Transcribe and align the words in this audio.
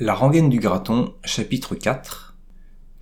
La 0.00 0.12
rengaine 0.12 0.50
du 0.50 0.58
graton, 0.58 1.14
chapitre 1.22 1.76
4 1.76 2.36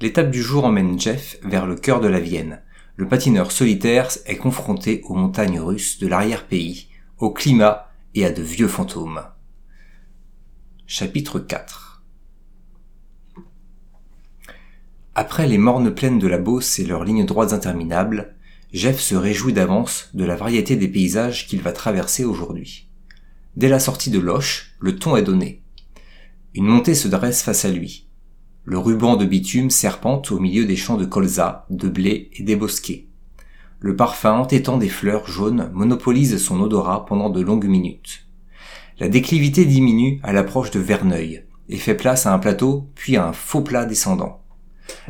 L'étape 0.03 0.31
du 0.31 0.43
jour 0.43 0.67
emmène 0.67 1.01
Jeff 1.01 1.39
vers 1.43 1.65
le 1.65 1.75
cœur 1.75 2.01
de 2.01 2.07
la 2.07 2.21
Vienne. 2.21 2.61
Le 2.97 3.09
patineur 3.09 3.51
solitaire 3.51 4.11
est 4.27 4.37
confronté 4.37 5.01
aux 5.05 5.15
montagnes 5.15 5.59
russes 5.59 5.99
de 6.01 6.07
l'arrière-pays, 6.07 6.89
au 7.17 7.31
climat 7.31 7.91
et 8.15 8.27
à 8.27 8.31
de 8.31 8.43
vieux 8.43 8.69
fantômes. 8.69 9.23
Chapitre 10.87 11.39
4 11.39 12.03
Après 15.15 15.47
les 15.47 15.57
mornes 15.57 15.95
plaines 15.95 16.19
de 16.19 16.29
la 16.29 16.37
Beauce 16.37 16.79
et 16.79 16.85
leurs 16.85 17.05
lignes 17.05 17.25
droites 17.25 17.55
interminables, 17.55 18.37
Jeff 18.75 19.01
se 19.01 19.15
réjouit 19.15 19.55
d'avance 19.55 20.11
de 20.13 20.27
la 20.27 20.37
variété 20.37 20.77
des 20.77 20.89
paysages 20.89 21.47
qu'il 21.47 21.63
va 21.63 21.73
traverser 21.73 22.27
aujourd'hui. 22.27 22.91
Dès 23.57 23.71
la 23.71 23.81
sortie 23.81 24.11
de 24.11 24.19
Loche, 24.19 24.75
le 24.79 24.99
ton 24.99 25.17
est 25.17 25.23
donné. 25.23 25.62
Une 26.55 26.67
montée 26.67 26.95
se 26.95 27.09
dresse 27.09 27.43
face 27.43 27.65
à 27.65 27.71
lui. 27.71 28.09
Le 28.65 28.77
ruban 28.77 29.17
de 29.17 29.25
bitume 29.25 29.71
serpente 29.71 30.31
au 30.31 30.39
milieu 30.39 30.67
des 30.67 30.77
champs 30.77 30.99
de 30.99 31.07
colza, 31.07 31.65
de 31.71 31.89
blé 31.89 32.31
et 32.35 32.43
des 32.43 32.57
bosquets. 32.57 33.07
Le 33.81 33.97
parfum 33.97 34.35
entêtant 34.35 34.77
des 34.77 34.91
fleurs 34.91 35.27
jaunes 35.27 35.71
monopolise 35.73 36.37
son 36.37 36.61
odorat 36.61 37.07
pendant 37.07 37.31
de 37.31 37.41
longues 37.41 37.69
minutes. 37.69 38.27
La 38.99 39.09
déclivité 39.09 39.65
diminue 39.65 40.21
à 40.23 40.35
l'approche 40.35 40.71
de 40.71 40.79
Verneuil 40.79 41.45
et 41.71 41.79
fait 41.79 41.95
place 41.95 42.27
à 42.27 42.35
un 42.35 42.39
plateau 42.39 42.87
puis 42.95 43.17
à 43.17 43.27
un 43.27 43.33
faux 43.33 43.63
plat 43.63 43.87
descendant. 43.87 44.43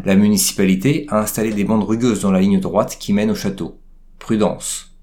La 0.05 0.15
municipalité 0.15 1.07
a 1.09 1.21
installé 1.21 1.53
des 1.53 1.65
bandes 1.65 1.83
rugueuses 1.83 2.21
dans 2.21 2.31
la 2.31 2.41
ligne 2.41 2.61
droite 2.61 2.99
qui 3.01 3.13
mène 3.13 3.33
au 3.33 3.35
château. 3.35 3.81
Prudence. 4.21 4.97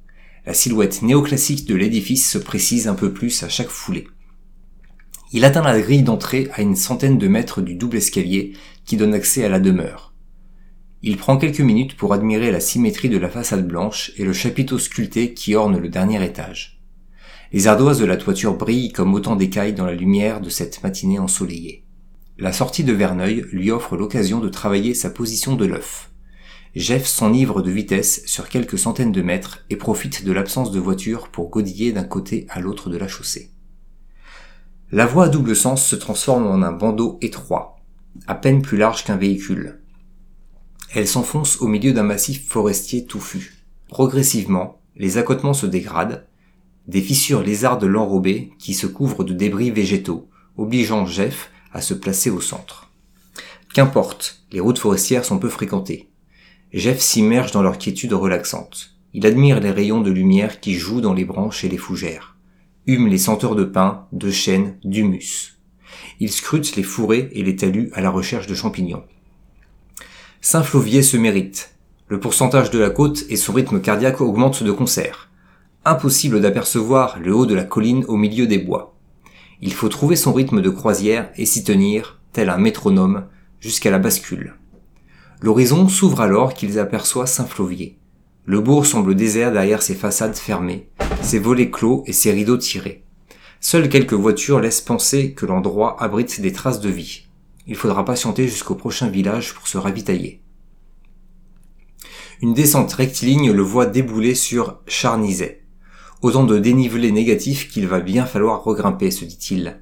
La 0.45 0.53
silhouette 0.53 1.01
néoclassique 1.01 1.67
de 1.67 1.75
l'édifice 1.75 2.31
se 2.31 2.37
précise 2.37 2.87
un 2.87 2.95
peu 2.95 3.11
plus 3.11 3.43
à 3.43 3.49
chaque 3.49 3.67
foulée. 3.67 4.07
Il 5.31 5.45
atteint 5.45 5.61
la 5.61 5.79
grille 5.79 6.01
d'entrée 6.01 6.49
à 6.53 6.61
une 6.63 6.75
centaine 6.75 7.19
de 7.19 7.27
mètres 7.27 7.61
du 7.61 7.75
double 7.75 7.97
escalier 7.97 8.53
qui 8.83 8.97
donne 8.97 9.13
accès 9.13 9.45
à 9.45 9.49
la 9.49 9.59
demeure. 9.59 10.11
Il 11.03 11.17
prend 11.17 11.37
quelques 11.37 11.61
minutes 11.61 11.95
pour 11.95 12.13
admirer 12.13 12.51
la 12.51 12.59
symétrie 12.59 13.09
de 13.09 13.19
la 13.19 13.29
façade 13.29 13.67
blanche 13.67 14.11
et 14.17 14.25
le 14.25 14.33
chapiteau 14.33 14.79
sculpté 14.79 15.35
qui 15.35 15.53
orne 15.53 15.77
le 15.77 15.87
dernier 15.87 16.23
étage. 16.25 16.81
Les 17.53 17.67
ardoises 17.67 17.99
de 17.99 18.05
la 18.05 18.17
toiture 18.17 18.57
brillent 18.57 18.91
comme 18.91 19.13
autant 19.13 19.35
d'écailles 19.35 19.73
dans 19.73 19.85
la 19.85 19.93
lumière 19.93 20.41
de 20.41 20.49
cette 20.49 20.81
matinée 20.81 21.19
ensoleillée. 21.19 21.85
La 22.39 22.51
sortie 22.51 22.83
de 22.83 22.93
Verneuil 22.93 23.45
lui 23.51 23.69
offre 23.69 23.97
l'occasion 23.97 24.39
de 24.39 24.49
travailler 24.49 24.95
sa 24.95 25.11
position 25.11 25.55
de 25.55 25.65
l'œuf. 25.65 26.09
Jeff 26.75 27.05
s'enivre 27.05 27.61
de 27.61 27.69
vitesse 27.69 28.23
sur 28.25 28.49
quelques 28.49 28.79
centaines 28.79 29.11
de 29.11 29.21
mètres 29.21 29.63
et 29.69 29.75
profite 29.75 30.25
de 30.25 30.31
l'absence 30.31 30.71
de 30.71 30.79
voiture 30.79 31.29
pour 31.29 31.49
godiller 31.49 31.91
d'un 31.91 32.03
côté 32.03 32.47
à 32.49 32.59
l'autre 32.59 32.89
de 32.89 32.97
la 32.97 33.07
chaussée. 33.07 33.51
La 34.91 35.05
voie 35.05 35.25
à 35.25 35.29
double 35.29 35.55
sens 35.55 35.85
se 35.85 35.95
transforme 35.95 36.47
en 36.47 36.63
un 36.63 36.71
bandeau 36.71 37.19
étroit, 37.21 37.75
à 38.25 38.33
peine 38.33 38.63
plus 38.63 38.75
large 38.75 39.03
qu'un 39.03 39.17
véhicule. 39.17 39.81
Elle 40.95 41.07
s'enfonce 41.07 41.61
au 41.61 41.67
milieu 41.67 41.93
d'un 41.93 42.01
massif 42.01 42.47
forestier 42.49 43.05
touffu. 43.05 43.53
Progressivement, 43.87 44.81
les 44.95 45.19
accotements 45.19 45.53
se 45.53 45.67
dégradent, 45.67 46.25
des 46.87 47.01
fissures 47.01 47.43
lézardes 47.43 47.83
l'enrobées 47.83 48.51
qui 48.57 48.73
se 48.73 48.87
couvrent 48.87 49.23
de 49.23 49.33
débris 49.33 49.69
végétaux, 49.69 50.27
obligeant 50.57 51.05
Jeff 51.05 51.51
à 51.71 51.81
se 51.81 51.93
placer 51.93 52.31
au 52.31 52.41
centre. 52.41 52.91
Qu'importe, 53.75 54.41
les 54.51 54.59
routes 54.59 54.79
forestières 54.79 55.23
sont 55.23 55.37
peu 55.37 55.49
fréquentées. 55.49 56.09
Jeff 56.73 56.99
s'immerge 56.99 57.51
dans 57.51 57.61
leur 57.61 57.77
quiétude 57.77 58.13
relaxante. 58.13 58.95
Il 59.13 59.27
admire 59.27 59.59
les 59.59 59.69
rayons 59.69 60.01
de 60.01 60.09
lumière 60.09 60.59
qui 60.59 60.73
jouent 60.73 61.01
dans 61.01 61.13
les 61.13 61.25
branches 61.25 61.63
et 61.63 61.69
les 61.69 61.77
fougères 61.77 62.28
les 62.97 63.17
senteurs 63.17 63.55
de 63.55 63.63
pin, 63.63 64.07
de 64.11 64.31
chêne, 64.31 64.77
d'humus. 64.83 65.59
Il 66.19 66.31
scrute 66.31 66.75
les 66.75 66.83
fourrés 66.83 67.29
et 67.33 67.43
les 67.43 67.55
talus 67.55 67.91
à 67.93 68.01
la 68.01 68.09
recherche 68.09 68.47
de 68.47 68.55
champignons. 68.55 69.03
Saint-Flovier 70.41 71.03
se 71.03 71.17
mérite. 71.17 71.75
Le 72.07 72.19
pourcentage 72.19 72.71
de 72.71 72.79
la 72.79 72.89
côte 72.89 73.25
et 73.29 73.35
son 73.35 73.53
rythme 73.53 73.79
cardiaque 73.79 74.21
augmentent 74.21 74.63
de 74.63 74.71
concert. 74.71 75.29
Impossible 75.85 76.41
d'apercevoir 76.41 77.19
le 77.19 77.35
haut 77.35 77.45
de 77.45 77.55
la 77.55 77.63
colline 77.63 78.05
au 78.07 78.17
milieu 78.17 78.47
des 78.47 78.57
bois. 78.57 78.95
Il 79.61 79.73
faut 79.73 79.89
trouver 79.89 80.15
son 80.15 80.33
rythme 80.33 80.61
de 80.61 80.69
croisière 80.69 81.29
et 81.35 81.45
s'y 81.45 81.63
tenir, 81.63 82.19
tel 82.33 82.49
un 82.49 82.57
métronome, 82.57 83.25
jusqu'à 83.59 83.91
la 83.91 83.99
bascule. 83.99 84.55
L'horizon 85.41 85.87
s'ouvre 85.87 86.21
alors 86.21 86.53
qu'ils 86.53 86.79
aperçoivent 86.79 87.27
Saint-Flovier. 87.27 87.97
Le 88.45 88.61
bourg 88.61 88.85
semble 88.85 89.15
désert 89.15 89.51
derrière 89.51 89.81
ses 89.81 89.95
façades 89.95 90.35
fermées, 90.35 90.89
ses 91.21 91.39
volets 91.39 91.69
clos 91.69 92.03
et 92.07 92.13
ses 92.13 92.31
rideaux 92.31 92.57
tirés. 92.57 93.03
Seules 93.59 93.89
quelques 93.89 94.13
voitures 94.13 94.59
laissent 94.59 94.81
penser 94.81 95.33
que 95.33 95.45
l'endroit 95.45 96.01
abrite 96.01 96.41
des 96.41 96.53
traces 96.53 96.79
de 96.79 96.89
vie. 96.89 97.27
Il 97.67 97.75
faudra 97.75 98.05
patienter 98.05 98.47
jusqu'au 98.47 98.75
prochain 98.75 99.09
village 99.09 99.53
pour 99.53 99.67
se 99.67 99.77
ravitailler. 99.77 100.41
Une 102.41 102.53
descente 102.53 102.93
rectiligne 102.93 103.51
le 103.51 103.61
voit 103.61 103.85
débouler 103.85 104.33
sur 104.33 104.79
Charnizet. 104.87 105.65
Autant 106.21 106.45
de 106.45 106.57
dénivelés 106.57 107.11
négatifs 107.11 107.69
qu'il 107.69 107.87
va 107.87 107.99
bien 107.99 108.25
falloir 108.25 108.63
regrimper, 108.63 109.11
se 109.11 109.25
dit-il. 109.25 109.81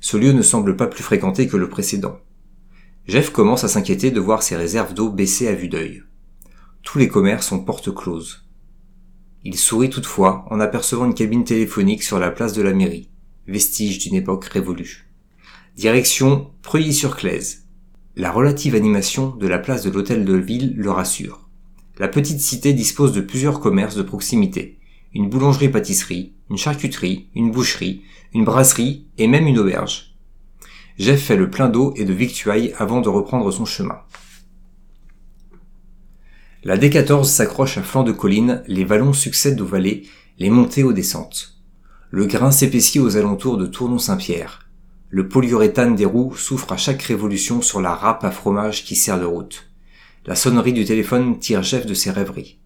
Ce 0.00 0.16
lieu 0.16 0.32
ne 0.32 0.42
semble 0.42 0.76
pas 0.76 0.86
plus 0.86 1.02
fréquenté 1.02 1.48
que 1.48 1.56
le 1.56 1.68
précédent. 1.68 2.18
Jeff 3.06 3.30
commence 3.30 3.64
à 3.64 3.68
s'inquiéter 3.68 4.12
de 4.12 4.20
voir 4.20 4.42
ses 4.42 4.56
réserves 4.56 4.94
d'eau 4.94 5.10
baisser 5.10 5.48
à 5.48 5.54
vue 5.54 5.68
d'œil. 5.68 6.02
Tous 6.82 6.98
les 6.98 7.08
commerces 7.08 7.48
sont 7.48 7.64
porte 7.64 7.92
closes. 7.92 8.41
Il 9.44 9.58
sourit 9.58 9.90
toutefois 9.90 10.44
en 10.50 10.60
apercevant 10.60 11.04
une 11.04 11.14
cabine 11.14 11.44
téléphonique 11.44 12.04
sur 12.04 12.18
la 12.20 12.30
place 12.30 12.52
de 12.52 12.62
la 12.62 12.72
mairie, 12.72 13.08
vestige 13.48 13.98
d'une 13.98 14.14
époque 14.14 14.44
révolue. 14.44 15.08
Direction 15.76 16.50
Preuilly-sur-Claise. 16.62 17.66
La 18.14 18.30
relative 18.30 18.76
animation 18.76 19.34
de 19.34 19.48
la 19.48 19.58
place 19.58 19.82
de 19.82 19.90
l'hôtel 19.90 20.24
de 20.24 20.34
ville 20.34 20.74
le 20.76 20.90
rassure. 20.90 21.48
La 21.98 22.08
petite 22.08 22.40
cité 22.40 22.72
dispose 22.72 23.12
de 23.12 23.20
plusieurs 23.20 23.58
commerces 23.58 23.96
de 23.96 24.02
proximité. 24.02 24.78
Une 25.12 25.28
boulangerie-pâtisserie, 25.28 26.34
une 26.48 26.56
charcuterie, 26.56 27.28
une 27.34 27.50
boucherie, 27.50 28.02
une 28.34 28.44
brasserie 28.44 29.06
et 29.18 29.26
même 29.26 29.46
une 29.46 29.58
auberge. 29.58 30.14
Jeff 30.98 31.20
fait 31.20 31.36
le 31.36 31.50
plein 31.50 31.68
d'eau 31.68 31.94
et 31.96 32.04
de 32.04 32.12
victuailles 32.12 32.74
avant 32.78 33.00
de 33.00 33.08
reprendre 33.08 33.50
son 33.50 33.64
chemin. 33.64 34.02
La 36.64 36.78
D14 36.78 37.24
s'accroche 37.24 37.76
à 37.78 37.82
flanc 37.82 38.04
de 38.04 38.12
colline, 38.12 38.62
les 38.68 38.84
vallons 38.84 39.12
succèdent 39.12 39.60
aux 39.60 39.66
vallées, 39.66 40.04
les 40.38 40.48
montées 40.48 40.84
aux 40.84 40.92
descentes. 40.92 41.56
Le 42.12 42.24
grain 42.26 42.52
s'épaissit 42.52 43.00
aux 43.00 43.16
alentours 43.16 43.56
de 43.56 43.66
Tournon-Saint-Pierre. 43.66 44.68
Le 45.08 45.26
polyuréthane 45.26 45.96
des 45.96 46.04
roues 46.04 46.36
souffre 46.36 46.70
à 46.70 46.76
chaque 46.76 47.02
révolution 47.02 47.62
sur 47.62 47.80
la 47.80 47.92
râpe 47.92 48.22
à 48.22 48.30
fromage 48.30 48.84
qui 48.84 48.94
sert 48.94 49.18
de 49.18 49.24
route. 49.24 49.72
La 50.24 50.36
sonnerie 50.36 50.72
du 50.72 50.84
téléphone 50.84 51.40
tire 51.40 51.64
Jeff 51.64 51.84
de 51.84 51.94
ses 51.94 52.12
rêveries. 52.12 52.60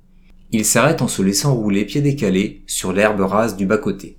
Il 0.52 0.66
s'arrête 0.66 1.00
en 1.00 1.08
se 1.08 1.22
laissant 1.22 1.54
rouler 1.54 1.86
pied 1.86 2.02
décalé 2.02 2.64
sur 2.66 2.92
l'herbe 2.92 3.20
rase 3.22 3.56
du 3.56 3.64
bas-côté. 3.64 4.18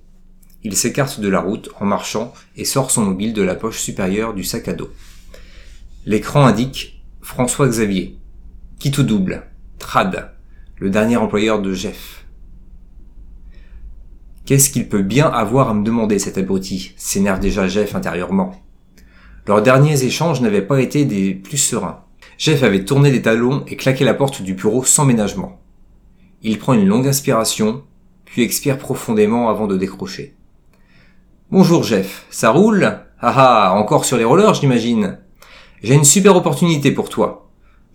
Il 0.64 0.76
s'écarte 0.76 1.20
de 1.20 1.28
la 1.28 1.40
route 1.40 1.70
en 1.78 1.84
marchant 1.84 2.34
et 2.56 2.64
sort 2.64 2.90
son 2.90 3.04
mobile 3.04 3.32
de 3.32 3.42
la 3.42 3.54
poche 3.54 3.78
supérieure 3.78 4.34
du 4.34 4.42
sac 4.42 4.66
à 4.66 4.72
dos. 4.72 4.90
L'écran 6.04 6.44
indique 6.44 7.00
François 7.20 7.68
Xavier. 7.68 8.18
Qui 8.80 8.90
tout 8.90 9.04
double 9.04 9.44
Trad, 9.78 10.32
le 10.76 10.90
dernier 10.90 11.16
employeur 11.16 11.62
de 11.62 11.72
Jeff. 11.72 12.26
Qu'est-ce 14.44 14.70
qu'il 14.70 14.88
peut 14.88 15.02
bien 15.02 15.28
avoir 15.28 15.68
à 15.68 15.74
me 15.74 15.84
demander, 15.84 16.18
cet 16.18 16.36
abruti? 16.36 16.92
S'énerve 16.96 17.38
déjà 17.38 17.68
Jeff 17.68 17.94
intérieurement. 17.94 18.54
Leurs 19.46 19.62
derniers 19.62 20.04
échanges 20.04 20.40
n'avaient 20.40 20.66
pas 20.66 20.80
été 20.80 21.04
des 21.04 21.32
plus 21.32 21.58
sereins. 21.58 22.04
Jeff 22.38 22.62
avait 22.62 22.84
tourné 22.84 23.10
les 23.10 23.22
talons 23.22 23.64
et 23.68 23.76
claqué 23.76 24.04
la 24.04 24.14
porte 24.14 24.42
du 24.42 24.54
bureau 24.54 24.84
sans 24.84 25.04
ménagement. 25.04 25.60
Il 26.42 26.58
prend 26.58 26.74
une 26.74 26.86
longue 26.86 27.08
inspiration, 27.08 27.84
puis 28.24 28.42
expire 28.42 28.78
profondément 28.78 29.48
avant 29.48 29.66
de 29.66 29.76
décrocher. 29.76 30.34
Bonjour 31.50 31.82
Jeff, 31.82 32.26
ça 32.30 32.50
roule? 32.50 32.84
Ah 33.20 33.70
ah, 33.70 33.74
encore 33.74 34.04
sur 34.04 34.16
les 34.16 34.24
rollers 34.24 34.54
j'imagine. 34.54 35.18
J'ai 35.82 35.94
une 35.94 36.04
super 36.04 36.36
opportunité 36.36 36.90
pour 36.90 37.08
toi. 37.08 37.47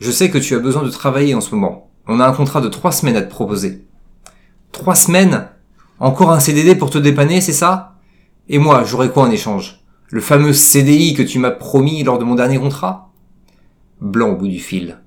Je 0.04 0.12
sais 0.12 0.30
que 0.30 0.38
tu 0.38 0.54
as 0.54 0.60
besoin 0.60 0.84
de 0.84 0.90
travailler 0.90 1.34
en 1.34 1.40
ce 1.40 1.56
moment. 1.56 1.90
On 2.08 2.20
a 2.20 2.28
un 2.28 2.34
contrat 2.34 2.60
de 2.60 2.68
trois 2.68 2.92
semaines 2.92 3.16
à 3.16 3.22
te 3.22 3.30
proposer. 3.30 3.88
Trois 4.74 4.96
semaines? 4.96 5.48
Encore 5.98 6.32
un 6.32 6.42
CDD 6.42 6.76
pour 6.76 6.90
te 6.90 6.98
dépanner, 6.98 7.40
c'est 7.40 7.54
ça? 7.54 7.96
Et 8.50 8.58
moi, 8.58 8.84
j'aurais 8.84 9.12
quoi 9.12 9.24
en 9.24 9.32
échange? 9.32 9.80
Le 10.10 10.20
fameux 10.20 10.52
CDI 10.52 11.14
que 11.14 11.24
tu 11.24 11.40
m'as 11.40 11.52
promis 11.52 12.04
lors 12.04 12.18
de 12.18 12.26
mon 12.26 12.36
dernier 12.36 12.60
contrat? 12.60 13.14
Blanc 14.02 14.32
au 14.32 14.36
bout 14.36 14.50
du 14.50 14.60
fil. 14.60 15.00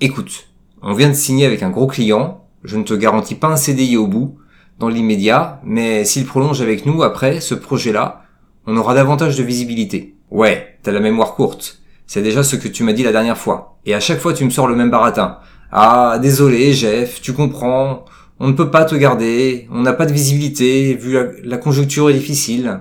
Écoute, 0.00 0.46
on 0.80 0.94
vient 0.94 1.08
de 1.08 1.14
signer 1.14 1.44
avec 1.44 1.64
un 1.64 1.70
gros 1.70 1.88
client, 1.88 2.46
je 2.62 2.76
ne 2.76 2.84
te 2.84 2.94
garantis 2.94 3.34
pas 3.34 3.48
un 3.48 3.56
CDI 3.56 3.96
au 3.96 4.06
bout, 4.06 4.38
dans 4.78 4.88
l'immédiat, 4.88 5.60
mais 5.64 6.04
s'il 6.04 6.24
prolonge 6.24 6.60
avec 6.60 6.86
nous 6.86 7.02
après 7.02 7.40
ce 7.40 7.56
projet-là, 7.56 8.26
on 8.64 8.76
aura 8.76 8.94
davantage 8.94 9.36
de 9.36 9.42
visibilité. 9.42 10.14
Ouais, 10.30 10.78
t'as 10.84 10.92
la 10.92 11.00
mémoire 11.00 11.34
courte. 11.34 11.80
C'est 12.06 12.22
déjà 12.22 12.42
ce 12.42 12.56
que 12.56 12.68
tu 12.68 12.84
m'as 12.84 12.92
dit 12.92 13.02
la 13.02 13.12
dernière 13.12 13.38
fois. 13.38 13.78
Et 13.84 13.94
à 13.94 14.00
chaque 14.00 14.20
fois, 14.20 14.32
tu 14.32 14.44
me 14.44 14.50
sors 14.50 14.68
le 14.68 14.76
même 14.76 14.90
baratin. 14.90 15.38
Ah, 15.72 16.18
désolé, 16.20 16.72
Jeff, 16.72 17.20
tu 17.20 17.32
comprends. 17.32 18.04
On 18.38 18.48
ne 18.48 18.52
peut 18.52 18.70
pas 18.70 18.84
te 18.84 18.94
garder. 18.94 19.66
On 19.70 19.82
n'a 19.82 19.92
pas 19.92 20.06
de 20.06 20.12
visibilité, 20.12 20.94
vu 20.94 21.18
la, 21.42 21.58
conjoncture 21.58 22.10
est 22.10 22.14
difficile. 22.14 22.80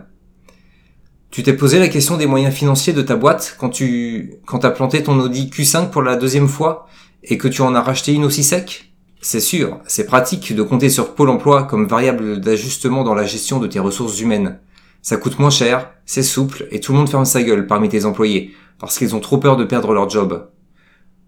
Tu 1.32 1.44
t'es 1.44 1.54
posé 1.54 1.80
la 1.80 1.88
question 1.88 2.18
des 2.18 2.28
moyens 2.28 2.54
financiers 2.54 2.94
de 2.94 3.02
ta 3.02 3.16
boîte 3.16 3.56
quand 3.60 3.70
tu 3.70 4.36
quand 4.46 4.64
as 4.64 4.72
planté 4.72 5.04
ton 5.04 5.20
Audi 5.20 5.50
Q5 5.54 5.90
pour 5.90 6.02
la 6.02 6.16
deuxième 6.16 6.48
fois 6.48 6.88
et 7.24 7.38
que 7.38 7.48
tu 7.48 7.62
en 7.62 7.76
as 7.76 7.82
racheté 7.82 8.14
une 8.14 8.24
aussi 8.24 8.44
sec? 8.44 8.94
C'est 9.22 9.40
sûr, 9.40 9.80
c'est 9.88 10.06
pratique 10.06 10.54
de 10.56 10.62
compter 10.62 10.90
sur 10.90 11.16
Pôle 11.16 11.30
emploi 11.30 11.64
comme 11.64 11.88
variable 11.88 12.40
d'ajustement 12.40 13.04
dans 13.04 13.16
la 13.16 13.26
gestion 13.26 13.60
de 13.60 13.68
tes 13.68 13.80
ressources 13.80 14.20
humaines. 14.22 14.60
Ça 15.06 15.18
coûte 15.18 15.38
moins 15.38 15.52
cher, 15.52 15.92
c'est 16.08 16.24
souple 16.24 16.66
et 16.72 16.80
tout 16.80 16.92
le 16.92 16.98
monde 16.98 17.10
ferme 17.12 17.26
sa 17.26 17.44
gueule 17.44 17.68
parmi 17.68 17.90
tes 17.90 18.06
employés 18.06 18.56
parce 18.80 18.98
qu'ils 18.98 19.14
ont 19.14 19.20
trop 19.20 19.38
peur 19.38 19.56
de 19.56 19.64
perdre 19.64 19.94
leur 19.94 20.10
job. 20.10 20.50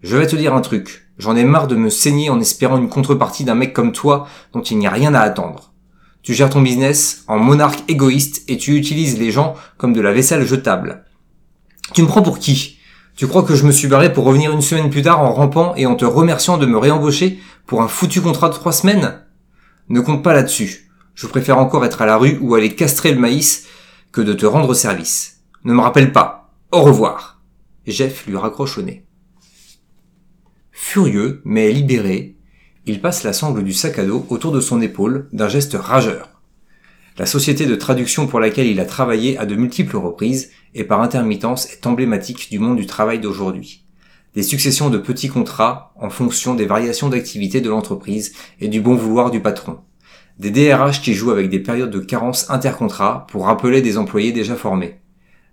Je 0.02 0.18
vais 0.18 0.26
te 0.26 0.36
dire 0.36 0.56
un 0.56 0.62
truc, 0.62 1.12
j'en 1.20 1.36
ai 1.36 1.44
marre 1.44 1.68
de 1.68 1.76
me 1.76 1.92
saigner 1.92 2.32
en 2.32 2.40
espérant 2.40 2.80
une 2.80 2.90
contrepartie 2.90 3.44
d'un 3.44 3.54
mec 3.54 3.74
comme 3.74 3.92
toi 3.92 4.28
dont 4.52 4.64
il 4.64 4.80
n'y 4.80 4.88
a 4.88 4.90
rien 4.90 5.14
à 5.14 5.20
attendre. 5.20 5.74
Tu 6.24 6.34
gères 6.34 6.50
ton 6.50 6.64
business 6.64 7.24
en 7.28 7.38
monarque 7.38 7.84
égoïste 7.88 8.42
et 8.48 8.58
tu 8.58 8.76
utilises 8.76 9.20
les 9.20 9.30
gens 9.30 9.54
comme 9.78 9.94
de 9.94 10.02
la 10.02 10.12
vaisselle 10.12 10.44
jetable. 10.44 11.06
Tu 11.94 12.02
me 12.02 12.08
prends 12.08 12.24
pour 12.24 12.40
qui? 12.40 12.80
Tu 13.16 13.28
crois 13.28 13.44
que 13.44 13.54
je 13.54 13.68
me 13.68 13.72
suis 13.72 13.88
barré 13.88 14.12
pour 14.12 14.26
revenir 14.26 14.52
une 14.52 14.62
semaine 14.62 14.90
plus 14.90 15.04
tard 15.04 15.22
en 15.22 15.34
rampant 15.34 15.76
et 15.76 15.86
en 15.86 15.94
te 15.94 16.06
remerciant 16.06 16.58
de 16.58 16.66
me 16.66 16.80
réembaucher 16.80 17.38
pour 17.68 17.84
un 17.84 17.88
foutu 17.88 18.22
contrat 18.22 18.50
de 18.50 18.56
trois 18.56 18.74
semaines? 18.74 19.22
Ne 19.90 20.02
compte 20.02 20.24
pas 20.24 20.34
là-dessus. 20.34 20.87
Je 21.18 21.26
préfère 21.26 21.58
encore 21.58 21.84
être 21.84 22.04
à 22.04 22.06
la 22.06 22.16
rue 22.16 22.38
ou 22.42 22.54
aller 22.54 22.76
castrer 22.76 23.12
le 23.12 23.20
maïs 23.20 23.66
que 24.12 24.22
de 24.22 24.34
te 24.34 24.46
rendre 24.46 24.76
service. 24.76 25.42
Ne 25.64 25.74
me 25.74 25.82
rappelle 25.82 26.12
pas. 26.12 26.54
Au 26.72 26.84
revoir. 26.84 27.42
Jeff 27.88 28.28
lui 28.28 28.38
raccroche 28.38 28.78
au 28.78 28.84
nez. 28.84 29.04
Furieux, 30.72 31.42
mais 31.44 31.72
libéré, 31.72 32.38
il 32.86 33.02
passe 33.02 33.24
la 33.24 33.34
sangle 33.34 33.64
du 33.64 33.74
sac 33.74 33.98
à 33.98 34.06
dos 34.06 34.28
autour 34.30 34.52
de 34.52 34.62
son 34.62 34.80
épaule 34.80 35.28
d'un 35.34 35.50
geste 35.50 35.74
rageur. 35.74 36.30
La 37.18 37.26
société 37.26 37.66
de 37.66 37.76
traduction 37.76 38.28
pour 38.28 38.40
laquelle 38.40 38.68
il 38.68 38.80
a 38.80 38.86
travaillé 38.86 39.40
à 39.40 39.48
de 39.48 39.56
multiples 39.56 39.98
reprises 39.98 40.52
et 40.76 40.84
par 40.84 41.02
intermittence 41.02 41.66
est 41.72 41.88
emblématique 41.88 42.52
du 42.52 42.60
monde 42.60 42.78
du 42.78 42.86
travail 42.86 43.20
d'aujourd'hui. 43.20 43.84
Des 44.36 44.44
successions 44.44 44.92
de 44.92 45.00
petits 45.00 45.30
contrats 45.30 45.96
en 46.00 46.12
fonction 46.12 46.54
des 46.54 46.68
variations 46.68 47.10
d'activité 47.10 47.60
de 47.60 47.70
l'entreprise 47.70 48.36
et 48.60 48.68
du 48.68 48.82
bon 48.82 48.94
vouloir 48.94 49.32
du 49.32 49.42
patron. 49.42 49.80
Des 50.40 50.52
DRH 50.52 51.02
qui 51.02 51.14
jouent 51.14 51.32
avec 51.32 51.50
des 51.50 51.60
périodes 51.60 51.92
de 51.92 52.00
carence 52.00 52.50
intercontrat 52.50 53.26
pour 53.30 53.46
rappeler 53.46 53.82
des 53.82 53.98
employés 53.98 54.32
déjà 54.32 54.56
formés. 54.56 55.00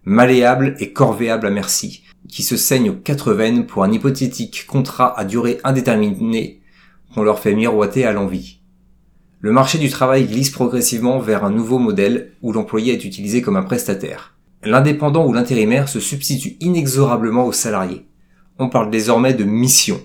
Malléables 0.04 0.76
et 0.78 0.92
corvéables 0.92 1.46
à 1.46 1.50
merci, 1.50 2.04
qui 2.28 2.42
se 2.42 2.56
saignent 2.56 2.90
aux 2.90 2.96
quatre 2.96 3.32
veines 3.32 3.66
pour 3.66 3.84
un 3.84 3.92
hypothétique 3.92 4.66
contrat 4.66 5.18
à 5.18 5.24
durée 5.24 5.58
indéterminée 5.64 6.60
on 7.16 7.22
leur 7.22 7.38
fait 7.38 7.54
miroiter 7.54 8.04
à 8.04 8.12
l'envie. 8.12 8.58
Le 9.40 9.52
marché 9.52 9.78
du 9.78 9.88
travail 9.88 10.26
glisse 10.26 10.50
progressivement 10.50 11.18
vers 11.18 11.44
un 11.44 11.50
nouveau 11.50 11.78
modèle 11.78 12.32
où 12.42 12.52
l'employé 12.52 12.92
est 12.92 13.04
utilisé 13.04 13.42
comme 13.42 13.56
un 13.56 13.62
prestataire. 13.62 14.34
L'indépendant 14.62 15.26
ou 15.26 15.32
l'intérimaire 15.32 15.88
se 15.88 16.00
substitue 16.00 16.56
inexorablement 16.60 17.46
au 17.46 17.52
salarié. 17.52 18.06
On 18.58 18.68
parle 18.68 18.90
désormais 18.90 19.34
de 19.34 19.44
mission. 19.44 20.00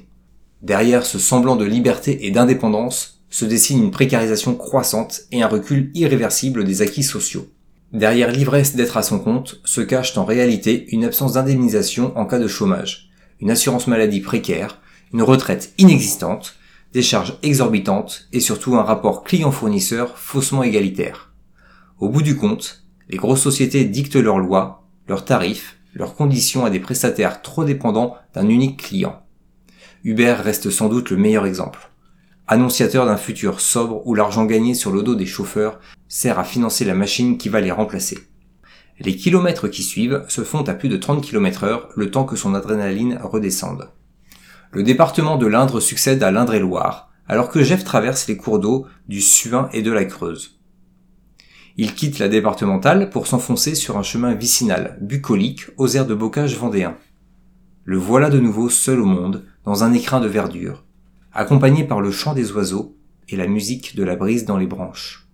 Derrière 0.61 1.05
ce 1.05 1.19
semblant 1.19 1.55
de 1.55 1.63
liberté 1.63 2.27
et 2.27 2.31
d'indépendance 2.31 3.18
se 3.29 3.45
dessine 3.45 3.83
une 3.83 3.91
précarisation 3.91 4.55
croissante 4.55 5.21
et 5.31 5.43
un 5.43 5.47
recul 5.47 5.91
irréversible 5.93 6.63
des 6.63 6.81
acquis 6.81 7.03
sociaux. 7.03 7.47
Derrière 7.93 8.31
l'ivresse 8.31 8.75
d'être 8.75 8.97
à 8.97 9.03
son 9.03 9.19
compte 9.19 9.59
se 9.65 9.81
cache 9.81 10.17
en 10.17 10.25
réalité 10.25 10.87
une 10.91 11.05
absence 11.05 11.33
d'indemnisation 11.33 12.15
en 12.17 12.25
cas 12.25 12.39
de 12.39 12.47
chômage, 12.47 13.09
une 13.39 13.51
assurance 13.51 13.87
maladie 13.87 14.21
précaire, 14.21 14.79
une 15.13 15.23
retraite 15.23 15.73
inexistante, 15.77 16.55
des 16.93 17.01
charges 17.01 17.37
exorbitantes 17.43 18.27
et 18.33 18.39
surtout 18.39 18.75
un 18.75 18.83
rapport 18.83 19.23
client-fournisseur 19.23 20.17
faussement 20.17 20.63
égalitaire. 20.63 21.31
Au 21.99 22.09
bout 22.09 22.21
du 22.21 22.35
compte, 22.35 22.83
les 23.09 23.17
grosses 23.17 23.41
sociétés 23.41 23.85
dictent 23.85 24.15
leurs 24.15 24.39
lois, 24.39 24.87
leurs 25.07 25.25
tarifs, 25.25 25.77
leurs 25.93 26.15
conditions 26.15 26.65
à 26.65 26.69
des 26.69 26.79
prestataires 26.79 27.41
trop 27.41 27.63
dépendants 27.63 28.15
d'un 28.33 28.47
unique 28.47 28.83
client. 28.83 29.21
Uber 30.03 30.33
reste 30.33 30.69
sans 30.69 30.89
doute 30.89 31.09
le 31.09 31.17
meilleur 31.17 31.45
exemple. 31.45 31.88
Annonciateur 32.51 33.05
d'un 33.05 33.15
futur 33.15 33.61
sobre 33.61 34.01
où 34.07 34.15
l'argent 34.15 34.43
gagné 34.43 34.73
sur 34.73 34.91
le 34.91 35.03
dos 35.03 35.13
des 35.13 35.27
chauffeurs 35.27 35.79
sert 36.07 36.39
à 36.39 36.43
financer 36.43 36.83
la 36.83 36.95
machine 36.95 37.37
qui 37.37 37.47
va 37.47 37.61
les 37.61 37.69
remplacer. 37.69 38.17
Les 38.99 39.15
kilomètres 39.15 39.67
qui 39.67 39.83
suivent 39.83 40.25
se 40.29 40.41
font 40.41 40.63
à 40.63 40.73
plus 40.73 40.89
de 40.89 40.97
30 40.97 41.23
km 41.23 41.63
heure 41.65 41.89
le 41.95 42.09
temps 42.09 42.23
que 42.23 42.35
son 42.35 42.55
adrénaline 42.55 43.19
redescende. 43.21 43.91
Le 44.71 44.81
département 44.81 45.37
de 45.37 45.45
l'Indre 45.45 45.79
succède 45.79 46.23
à 46.23 46.31
l'Indre-et-Loire, 46.31 47.11
alors 47.27 47.49
que 47.49 47.61
Jeff 47.61 47.83
traverse 47.83 48.27
les 48.27 48.35
cours 48.37 48.57
d'eau 48.57 48.87
du 49.07 49.21
Suin 49.21 49.69
et 49.71 49.83
de 49.83 49.91
la 49.91 50.05
Creuse. 50.05 50.59
Il 51.77 51.93
quitte 51.93 52.17
la 52.17 52.29
départementale 52.29 53.11
pour 53.11 53.27
s'enfoncer 53.27 53.75
sur 53.75 53.95
un 53.95 54.03
chemin 54.03 54.33
vicinal, 54.33 54.97
bucolique, 55.01 55.67
aux 55.77 55.89
airs 55.89 56.07
de 56.07 56.15
bocage 56.15 56.57
vendéen. 56.57 56.97
Le 57.83 57.99
voilà 57.99 58.31
de 58.31 58.39
nouveau 58.39 58.69
seul 58.69 58.99
au 59.01 59.05
monde, 59.05 59.45
dans 59.65 59.83
un 59.83 59.93
écrin 59.93 60.19
de 60.19 60.27
verdure, 60.27 60.83
accompagné 61.33 61.83
par 61.83 62.01
le 62.01 62.11
chant 62.11 62.33
des 62.33 62.51
oiseaux 62.51 62.97
et 63.27 63.35
la 63.35 63.47
musique 63.47 63.95
de 63.95 64.03
la 64.03 64.15
brise 64.15 64.45
dans 64.45 64.57
les 64.57 64.67
branches. 64.67 65.27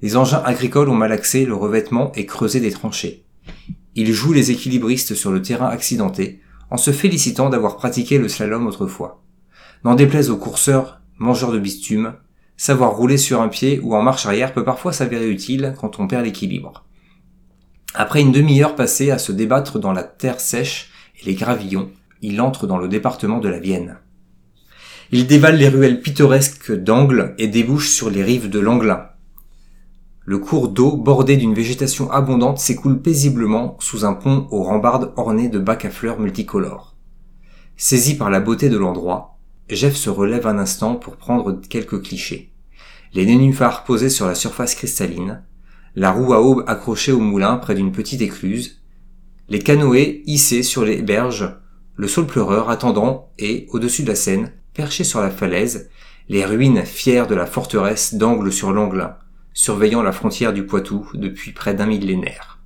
Les 0.00 0.16
engins 0.16 0.42
agricoles 0.44 0.88
ont 0.88 0.94
malaxé 0.94 1.46
le 1.46 1.54
revêtement 1.54 2.10
et 2.12 2.26
creusé 2.26 2.58
des 2.60 2.72
tranchées. 2.72 3.24
Il 3.94 4.12
joue 4.12 4.32
les 4.32 4.50
équilibristes 4.50 5.14
sur 5.14 5.30
le 5.30 5.42
terrain 5.42 5.68
accidenté, 5.68 6.40
en 6.70 6.76
se 6.76 6.90
félicitant 6.90 7.50
d'avoir 7.50 7.76
pratiqué 7.76 8.18
le 8.18 8.28
slalom 8.28 8.66
autrefois. 8.66 9.22
N'en 9.84 9.94
déplaise 9.94 10.30
aux 10.30 10.38
courseurs, 10.38 11.00
mangeurs 11.18 11.52
de 11.52 11.58
bitume, 11.58 12.14
savoir 12.56 12.96
rouler 12.96 13.18
sur 13.18 13.40
un 13.40 13.48
pied 13.48 13.80
ou 13.80 13.94
en 13.94 14.02
marche 14.02 14.26
arrière 14.26 14.52
peut 14.52 14.64
parfois 14.64 14.92
s'avérer 14.92 15.30
utile 15.30 15.74
quand 15.80 16.00
on 16.00 16.08
perd 16.08 16.24
l'équilibre. 16.24 16.84
Après 17.94 18.22
une 18.22 18.32
demi-heure 18.32 18.74
passée 18.74 19.10
à 19.10 19.18
se 19.18 19.32
débattre 19.32 19.78
dans 19.78 19.92
la 19.92 20.02
terre 20.02 20.40
sèche 20.40 20.90
et 21.20 21.26
les 21.26 21.34
gravillons, 21.34 21.90
il 22.22 22.40
entre 22.40 22.66
dans 22.66 22.78
le 22.78 22.88
département 22.88 23.38
de 23.38 23.48
la 23.48 23.58
Vienne. 23.58 23.98
Il 25.12 25.26
dévale 25.26 25.56
les 25.56 25.68
ruelles 25.68 26.00
pittoresques 26.00 26.72
d'Angle 26.72 27.34
et 27.38 27.46
débouche 27.46 27.90
sur 27.90 28.10
les 28.10 28.22
rives 28.22 28.48
de 28.48 28.58
l'Anglin, 28.58 29.08
le 30.24 30.38
cours 30.38 30.68
d'eau, 30.68 30.96
bordé 30.96 31.36
d'une 31.36 31.52
végétation 31.52 32.10
abondante, 32.12 32.58
s'écoule 32.58 33.02
paisiblement 33.02 33.76
sous 33.80 34.04
un 34.04 34.14
pont 34.14 34.46
aux 34.52 34.62
rambardes 34.62 35.12
ornées 35.16 35.48
de 35.48 35.58
bacs 35.58 35.84
à 35.84 35.90
fleurs 35.90 36.20
multicolores. 36.20 36.96
Saisi 37.76 38.16
par 38.16 38.30
la 38.30 38.38
beauté 38.38 38.68
de 38.68 38.78
l'endroit, 38.78 39.38
Jeff 39.68 39.96
se 39.96 40.10
relève 40.10 40.46
un 40.46 40.58
instant 40.58 40.94
pour 40.94 41.16
prendre 41.16 41.60
quelques 41.68 42.02
clichés. 42.02 42.52
Les 43.14 43.26
nénuphars 43.26 43.82
posés 43.82 44.10
sur 44.10 44.28
la 44.28 44.36
surface 44.36 44.76
cristalline, 44.76 45.42
la 45.96 46.12
roue 46.12 46.32
à 46.32 46.40
aube 46.40 46.64
accrochée 46.68 47.12
au 47.12 47.20
moulin 47.20 47.56
près 47.56 47.74
d'une 47.74 47.92
petite 47.92 48.22
écluse, 48.22 48.80
les 49.48 49.58
canoës 49.58 50.22
hissés 50.24 50.62
sur 50.62 50.84
les 50.84 51.02
berges, 51.02 51.52
le 51.96 52.06
saule 52.06 52.26
pleureur 52.26 52.70
attendant 52.70 53.32
et, 53.38 53.66
au-dessus 53.72 54.04
de 54.04 54.08
la 54.08 54.14
Seine, 54.14 54.52
perché 54.74 55.04
sur 55.04 55.20
la 55.20 55.30
falaise, 55.30 55.90
les 56.28 56.44
ruines 56.44 56.84
fières 56.84 57.26
de 57.26 57.34
la 57.34 57.46
forteresse 57.46 58.14
d'angle 58.14 58.52
sur 58.52 58.72
l'Anglin, 58.72 59.16
surveillant 59.52 60.02
la 60.02 60.12
frontière 60.12 60.52
du 60.52 60.64
Poitou 60.64 61.08
depuis 61.14 61.52
près 61.52 61.74
d'un 61.74 61.86
millénaire. 61.86 62.60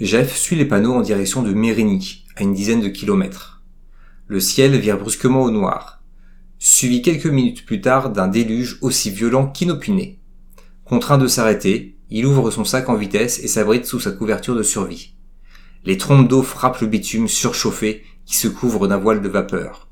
Jeff 0.00 0.36
suit 0.36 0.56
les 0.56 0.64
panneaux 0.64 0.94
en 0.94 1.00
direction 1.00 1.42
de 1.42 1.52
Mérigny, 1.52 2.24
à 2.36 2.42
une 2.42 2.54
dizaine 2.54 2.82
de 2.82 2.88
kilomètres. 2.88 3.62
Le 4.26 4.40
ciel 4.40 4.76
vire 4.76 4.98
brusquement 4.98 5.42
au 5.42 5.50
noir, 5.50 6.02
suivi 6.58 7.02
quelques 7.02 7.26
minutes 7.26 7.64
plus 7.64 7.80
tard 7.80 8.10
d'un 8.10 8.28
déluge 8.28 8.78
aussi 8.82 9.10
violent 9.10 9.46
qu'inopiné. 9.46 10.20
Contraint 10.84 11.18
de 11.18 11.26
s'arrêter, 11.26 11.96
il 12.10 12.26
ouvre 12.26 12.50
son 12.50 12.64
sac 12.64 12.88
en 12.88 12.94
vitesse 12.94 13.40
et 13.40 13.48
s'abrite 13.48 13.86
sous 13.86 14.00
sa 14.00 14.12
couverture 14.12 14.54
de 14.54 14.62
survie. 14.62 15.14
Les 15.84 15.98
trompes 15.98 16.28
d'eau 16.28 16.42
frappent 16.42 16.80
le 16.80 16.88
bitume 16.88 17.28
surchauffé 17.28 18.04
qui 18.24 18.36
se 18.36 18.48
couvre 18.48 18.88
d'un 18.88 18.98
voile 18.98 19.22
de 19.22 19.28
vapeur. 19.28 19.85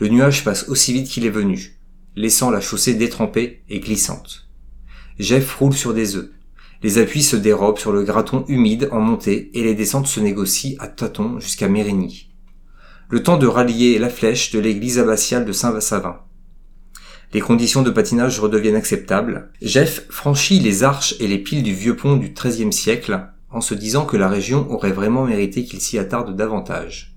Le 0.00 0.08
nuage 0.08 0.44
passe 0.44 0.66
aussi 0.70 0.94
vite 0.94 1.08
qu'il 1.08 1.26
est 1.26 1.30
venu, 1.30 1.78
laissant 2.16 2.50
la 2.50 2.62
chaussée 2.62 2.94
détrempée 2.94 3.62
et 3.68 3.80
glissante. 3.80 4.48
Jeff 5.18 5.54
roule 5.56 5.74
sur 5.74 5.92
des 5.92 6.16
œufs. 6.16 6.30
Les 6.82 6.96
appuis 6.96 7.22
se 7.22 7.36
dérobent 7.36 7.78
sur 7.78 7.92
le 7.92 8.02
graton 8.02 8.46
humide 8.48 8.88
en 8.92 9.00
montée 9.00 9.50
et 9.52 9.62
les 9.62 9.74
descentes 9.74 10.06
se 10.06 10.18
négocient 10.18 10.78
à 10.78 10.88
tâtons 10.88 11.38
jusqu'à 11.38 11.68
Mérigny. 11.68 12.30
Le 13.10 13.22
temps 13.22 13.36
de 13.36 13.46
rallier 13.46 13.98
la 13.98 14.08
flèche 14.08 14.52
de 14.52 14.58
l'église 14.58 14.98
abbatiale 14.98 15.44
de 15.44 15.52
Saint-Vassavin. 15.52 16.20
Les 17.34 17.40
conditions 17.42 17.82
de 17.82 17.90
patinage 17.90 18.40
redeviennent 18.40 18.76
acceptables. 18.76 19.52
Jeff 19.60 20.06
franchit 20.08 20.60
les 20.60 20.82
arches 20.82 21.14
et 21.20 21.28
les 21.28 21.38
piles 21.38 21.62
du 21.62 21.74
vieux 21.74 21.94
pont 21.94 22.16
du 22.16 22.32
XIIIe 22.32 22.72
siècle 22.72 23.28
en 23.50 23.60
se 23.60 23.74
disant 23.74 24.06
que 24.06 24.16
la 24.16 24.30
région 24.30 24.66
aurait 24.70 24.92
vraiment 24.92 25.26
mérité 25.26 25.64
qu'il 25.64 25.82
s'y 25.82 25.98
attarde 25.98 26.34
davantage. 26.34 27.09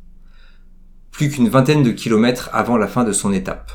Plus 1.14 1.30
qu'une 1.30 1.48
vingtaine 1.48 1.84
de 1.84 1.92
kilomètres 1.92 2.50
avant 2.54 2.76
la 2.76 2.88
fin 2.88 3.04
de 3.04 3.12
son 3.12 3.32
étape 3.32 3.72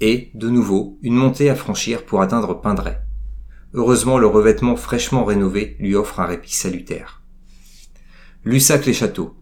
et, 0.00 0.30
de 0.34 0.48
nouveau, 0.48 0.98
une 1.02 1.14
montée 1.14 1.50
à 1.50 1.54
franchir 1.54 2.06
pour 2.06 2.22
atteindre 2.22 2.58
Pindray. 2.62 2.96
Heureusement, 3.74 4.16
le 4.16 4.26
revêtement 4.26 4.74
fraîchement 4.74 5.26
rénové 5.26 5.76
lui 5.80 5.94
offre 5.94 6.18
un 6.18 6.24
répit 6.24 6.54
salutaire. 6.54 7.20
Lussac-les-Châteaux. 8.46 9.34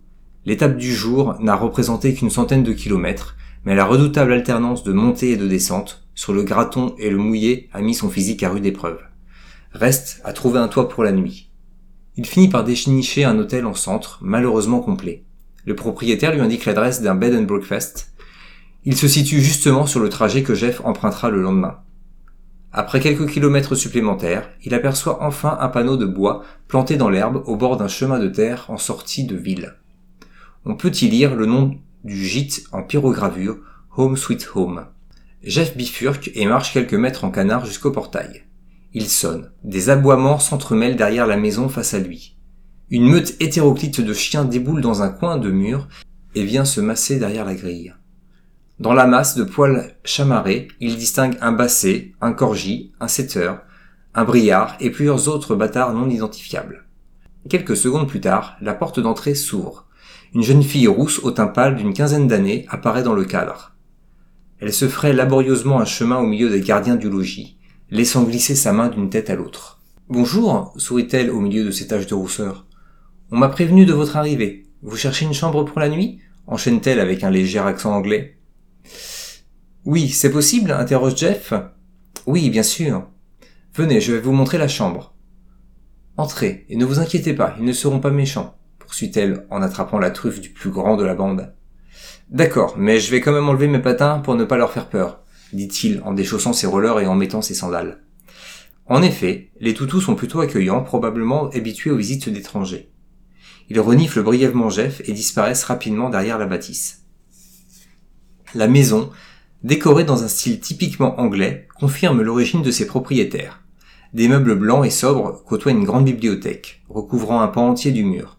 L'étape 0.45 0.77
du 0.77 0.93
jour 0.93 1.37
n'a 1.39 1.55
représenté 1.55 2.15
qu'une 2.15 2.31
centaine 2.31 2.65
de 2.65 2.73
kilomètres, 2.73 3.37
mais 3.65 3.77
la 3.77 3.85
redoutable 3.85 4.33
alternance 4.33 4.83
de 4.83 4.93
montée 4.93 5.31
et 5.31 5.37
de 5.37 5.47
descente, 5.47 6.09
sur 6.17 6.33
le 6.33 6.43
graton 6.43 6.97
et 6.99 7.11
le 7.11 7.17
mouillé, 7.17 7.71
a 7.73 7.81
mis 7.81 7.95
son 7.95 8.11
physique 8.11 8.43
à 8.43 8.51
rude 8.51 8.67
épreuve. 8.67 8.99
Reste 9.71 10.21
à 10.25 10.33
trouver 10.33 10.59
un 10.59 10.69
toit 10.69 10.89
pour 10.89 11.05
la 11.05 11.13
nuit. 11.13 11.53
Il 12.17 12.27
finit 12.27 12.49
par 12.49 12.65
dénicher 12.65 13.23
un 13.23 13.39
hôtel 13.39 13.67
en 13.67 13.75
centre, 13.75 14.19
malheureusement 14.21 14.81
complet. 14.81 15.25
Le 15.65 15.75
propriétaire 15.75 16.33
lui 16.33 16.41
indique 16.41 16.65
l'adresse 16.65 17.03
d'un 17.03 17.15
bed 17.15 17.35
and 17.35 17.43
breakfast. 17.43 18.13
Il 18.85 18.97
se 18.97 19.09
situe 19.09 19.41
justement 19.41 19.87
sur 19.87 20.01
le 20.01 20.09
trajet 20.09 20.43
que 20.43 20.55
Jeff 20.55 20.81
empruntera 20.85 21.31
le 21.31 21.43
lendemain. 21.43 21.81
Après 22.73 23.01
quelques 23.01 23.29
kilomètres 23.29 23.75
supplémentaires, 23.75 24.49
il 24.65 24.75
aperçoit 24.75 25.23
enfin 25.23 25.59
un 25.61 25.69
panneau 25.69 25.97
de 25.97 26.07
bois 26.07 26.45
planté 26.69 26.97
dans 26.97 27.11
l'herbe 27.11 27.43
au 27.47 27.57
bord 27.57 27.77
d'un 27.77 27.89
chemin 27.89 28.19
de 28.19 28.29
terre 28.29 28.67
en 28.69 28.79
sortie 28.79 29.25
de 29.25 29.37
ville. 29.37 29.75
On 30.65 30.77
peut 30.77 30.93
y 30.93 31.09
lire 31.09 31.35
le 31.35 31.47
nom 31.47 31.77
du 32.05 32.25
gîte 32.25 32.65
en 32.73 32.83
pyrogravure 32.83 33.59
Home 33.97 34.17
Sweet 34.17 34.49
Home. 34.55 34.87
Jeff 35.43 35.77
bifurque 35.77 36.31
et 36.35 36.47
marche 36.47 36.73
quelques 36.73 36.95
mètres 36.95 37.25
en 37.25 37.31
canard 37.31 37.67
jusqu'au 37.67 37.91
portail. 37.91 38.45
Il 38.93 39.09
sonne. 39.09 39.51
Des 39.65 39.91
aboiements 39.91 40.39
s'entremêlent 40.39 40.97
derrière 40.97 41.27
la 41.27 41.37
maison 41.37 41.69
face 41.69 41.95
à 41.95 41.99
lui. 41.99 42.37
Une 42.93 43.09
meute 43.09 43.37
hétéroclite 43.39 44.01
de 44.01 44.13
chiens 44.13 44.45
déboule 44.45 44.81
dans 44.81 45.01
un 45.01 45.11
coin 45.11 45.39
de 45.39 45.49
mur 45.49 45.87
et 46.35 46.43
vient 46.43 46.65
se 46.65 46.81
masser 46.81 47.21
derrière 47.21 47.45
la 47.45 47.55
grille. 47.55 47.95
Dans 48.81 48.95
la 48.95 49.07
masse 49.07 49.37
de 49.37 49.45
poils 49.45 49.95
chamarrés, 50.03 50.67
il 50.81 50.97
distingue 50.97 51.37
un 51.41 51.53
basset, 51.53 52.11
un 52.21 52.33
corgi, 52.33 52.91
un 52.99 53.07
setter, 53.07 53.53
un 54.13 54.25
briard 54.25 54.77
et 54.81 54.91
plusieurs 54.91 55.29
autres 55.29 55.55
bâtards 55.55 55.95
non 55.95 56.11
identifiables. 56.11 56.85
Quelques 57.49 57.77
secondes 57.77 58.09
plus 58.09 58.21
tard, 58.21 58.57
la 58.61 58.75
porte 58.75 58.99
d'entrée 58.99 59.37
s'ouvre. 59.37 59.87
Une 60.35 60.43
jeune 60.43 60.65
fille 60.65 60.89
rousse 60.89 61.21
au 61.23 61.31
teint 61.31 61.47
pâle 61.47 61.77
d'une 61.77 61.95
quinzaine 61.95 62.27
d'années 62.27 62.67
apparaît 62.71 63.05
dans 63.05 63.15
le 63.15 63.25
cadre. 63.25 63.77
Elle 64.59 64.73
se 64.73 64.89
ferait 64.89 65.13
laborieusement 65.13 65.79
un 65.79 65.85
chemin 65.85 66.19
au 66.19 66.27
milieu 66.27 66.51
des 66.51 66.61
gardiens 66.61 66.97
du 66.97 67.09
logis, 67.09 67.57
laissant 67.89 68.25
glisser 68.25 68.57
sa 68.57 68.73
main 68.73 68.89
d'une 68.89 69.11
tête 69.11 69.31
à 69.31 69.37
l'autre. 69.37 69.81
Bonjour, 70.09 70.75
sourit-elle 70.77 71.31
au 71.31 71.39
milieu 71.39 71.65
de 71.65 71.71
ses 71.71 71.87
taches 71.87 72.09
de 72.09 72.15
rousseur. 72.15 72.67
On 73.33 73.39
m'a 73.39 73.49
prévenu 73.49 73.87
de 73.87 73.93
votre 73.93 74.17
arrivée. 74.17 74.67
Vous 74.83 74.97
cherchez 74.97 75.25
une 75.25 75.35
chambre 75.35 75.65
pour 75.65 75.79
la 75.79 75.89
nuit? 75.89 76.21
enchaîne-t-elle 76.49 76.99
avec 76.99 77.23
un 77.23 77.31
léger 77.31 77.61
accent 77.61 77.95
anglais. 77.95 78.39
Oui, 79.85 80.09
c'est 80.09 80.33
possible 80.33 80.73
interroge 80.73 81.17
Jeff. 81.17 81.55
Oui, 82.27 82.51
bien 82.51 82.65
sûr. 82.65 83.07
Venez, 83.73 84.01
je 84.01 84.13
vais 84.13 84.21
vous 84.21 84.33
montrer 84.33 84.59
la 84.59 84.67
chambre. 84.67 85.15
Entrez, 86.17 86.67
et 86.69 86.77
ne 86.77 86.85
vous 86.85 86.99
inquiétez 86.99 87.33
pas, 87.33 87.55
ils 87.59 87.65
ne 87.65 87.73
seront 87.73 88.01
pas 88.01 88.11
méchants, 88.11 88.59
poursuit-elle 88.81 89.47
en 89.49 89.63
attrapant 89.63 90.01
la 90.01 90.11
truffe 90.11 90.41
du 90.41 90.51
plus 90.51 90.71
grand 90.71 90.97
de 90.97 91.05
la 91.05 91.15
bande. 91.15 91.55
D'accord, 92.31 92.75
mais 92.77 92.99
je 92.99 93.13
vais 93.13 93.21
quand 93.21 93.33
même 93.33 93.49
enlever 93.49 93.69
mes 93.69 93.79
patins 93.79 94.19
pour 94.19 94.35
ne 94.35 94.45
pas 94.45 94.57
leur 94.57 94.73
faire 94.73 94.89
peur, 94.89 95.21
dit-il 95.53 96.03
en 96.05 96.13
déchaussant 96.13 96.53
ses 96.53 96.67
rollers 96.67 96.99
et 96.99 97.07
en 97.07 97.15
mettant 97.15 97.43
ses 97.43 97.55
sandales. 97.55 98.03
En 98.87 99.03
effet, 99.03 99.53
les 99.61 99.73
toutous 99.73 100.01
sont 100.01 100.17
plutôt 100.17 100.41
accueillants, 100.41 100.83
probablement 100.83 101.49
habitués 101.51 101.93
aux 101.93 101.97
visites 101.97 102.29
d'étrangers. 102.29 102.91
Ils 103.71 103.81
reniflent 103.81 104.23
brièvement 104.23 104.69
Jeff 104.69 105.01
et 105.05 105.13
disparaissent 105.13 105.65
rapidement 105.65 106.11
derrière 106.11 106.39
la 106.39 106.47
bâtisse. 106.47 107.05
La 108.55 108.67
maison 108.67 109.11
décoré 109.63 110.05
dans 110.05 110.25
un 110.25 110.29
style 110.29 110.61
typiquement 110.61 111.21
anglais, 111.21 111.69
confirme 111.79 112.23
l'origine 112.23 112.63
de 112.63 112.71
ses 112.71 112.87
propriétaires. 112.87 113.63
Des 114.13 114.29
meubles 114.29 114.57
blancs 114.57 114.85
et 114.85 114.91
sobres 114.91 115.43
côtoient 115.45 115.73
une 115.73 115.85
grande 115.85 116.05
bibliothèque, 116.05 116.83
recouvrant 116.89 117.43
un 117.43 117.49
pan 117.49 117.69
entier 117.69 117.93
du 117.93 118.05
mur. 118.05 118.39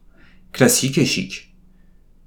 Classique 0.51 0.97
et 0.97 1.05
chic. 1.05 1.55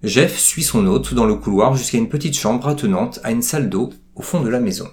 Jeff 0.03 0.39
suit 0.39 0.63
son 0.63 0.87
hôte 0.87 1.15
dans 1.15 1.27
le 1.27 1.35
couloir 1.35 1.77
jusqu'à 1.77 1.99
une 1.99 2.09
petite 2.09 2.37
chambre 2.37 2.69
attenante 2.69 3.21
à 3.23 3.33
une 3.33 3.43
salle 3.43 3.69
d'eau 3.69 3.93
au 4.15 4.23
fond 4.23 4.41
de 4.41 4.49
la 4.49 4.61
maison. 4.61 4.89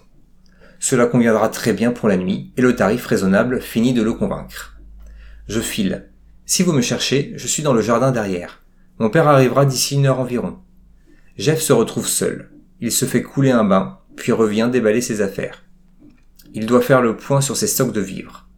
Cela 0.79 1.05
conviendra 1.05 1.49
très 1.49 1.73
bien 1.73 1.91
pour 1.91 2.09
la 2.09 2.17
nuit, 2.17 2.53
et 2.57 2.61
le 2.61 2.75
tarif 2.75 3.05
raisonnable 3.05 3.61
finit 3.61 3.93
de 3.93 4.01
le 4.01 4.13
convaincre. 4.13 4.77
Je 5.47 5.59
file. 5.59 6.10
Si 6.53 6.63
vous 6.63 6.73
me 6.73 6.81
cherchez, 6.81 7.31
je 7.37 7.47
suis 7.47 7.63
dans 7.63 7.71
le 7.71 7.79
jardin 7.79 8.11
derrière. 8.11 8.61
Mon 8.99 9.09
père 9.09 9.29
arrivera 9.29 9.65
d'ici 9.65 9.95
une 9.95 10.05
heure 10.05 10.19
environ. 10.19 10.57
Jeff 11.37 11.61
se 11.61 11.71
retrouve 11.71 12.09
seul. 12.09 12.51
Il 12.81 12.91
se 12.91 13.05
fait 13.05 13.23
couler 13.23 13.51
un 13.51 13.63
bain, 13.63 13.99
puis 14.17 14.33
revient 14.33 14.67
déballer 14.69 14.99
ses 14.99 15.21
affaires. 15.21 15.63
Il 16.53 16.65
doit 16.65 16.81
faire 16.81 17.01
le 17.01 17.15
point 17.15 17.39
sur 17.39 17.55
ses 17.55 17.67
stocks 17.67 17.93
de 17.93 18.01
vivres. 18.01 18.49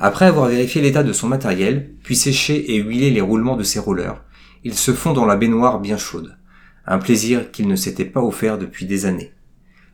Après 0.00 0.24
avoir 0.24 0.48
vérifié 0.48 0.82
l'état 0.82 1.04
de 1.04 1.12
son 1.12 1.28
matériel, 1.28 1.94
puis 2.02 2.16
séché 2.16 2.72
et 2.72 2.78
huilé 2.78 3.12
les 3.12 3.20
roulements 3.20 3.56
de 3.56 3.62
ses 3.62 3.78
rouleurs, 3.78 4.24
il 4.64 4.74
se 4.74 4.90
fond 4.90 5.12
dans 5.12 5.24
la 5.24 5.36
baignoire 5.36 5.78
bien 5.78 5.96
chaude. 5.96 6.36
Un 6.86 6.98
plaisir 6.98 7.52
qu'il 7.52 7.68
ne 7.68 7.76
s'était 7.76 8.04
pas 8.04 8.20
offert 8.20 8.58
depuis 8.58 8.84
des 8.84 9.06
années. 9.06 9.32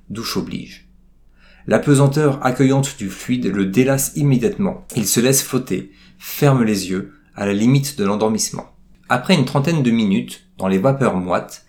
Douche 0.08 0.38
oblige. 0.38 0.88
La 1.66 1.78
pesanteur 1.78 2.40
accueillante 2.46 2.96
du 2.96 3.10
fluide 3.10 3.54
le 3.54 3.66
délasse 3.66 4.12
immédiatement. 4.16 4.86
Il 4.96 5.06
se 5.06 5.20
laisse 5.20 5.42
flotter, 5.42 5.92
ferme 6.18 6.64
les 6.64 6.88
yeux, 6.88 7.12
à 7.36 7.46
la 7.46 7.52
limite 7.52 7.98
de 7.98 8.04
l'endormissement. 8.04 8.74
Après 9.08 9.34
une 9.34 9.44
trentaine 9.44 9.82
de 9.82 9.90
minutes, 9.90 10.46
dans 10.58 10.68
les 10.68 10.78
vapeurs 10.78 11.16
moites, 11.16 11.64